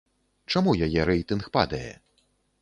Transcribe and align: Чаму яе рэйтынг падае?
Чаму 0.53 0.73
яе 0.85 1.01
рэйтынг 1.11 1.43
падае? 1.59 1.91